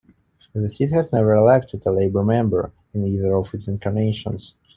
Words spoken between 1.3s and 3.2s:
elected a Labor member in